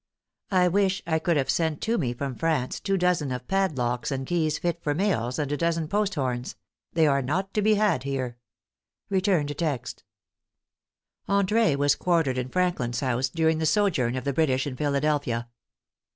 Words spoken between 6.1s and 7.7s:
horns; they are not to